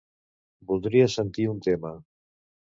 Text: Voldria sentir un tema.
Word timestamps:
Voldria 0.71 1.11
sentir 1.17 1.47
un 1.53 1.63
tema. 1.71 1.95